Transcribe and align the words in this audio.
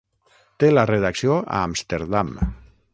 Té 0.63 0.69
la 0.71 0.85
redacció 0.91 1.37
a 1.43 1.63
Amsterdam. 1.67 2.37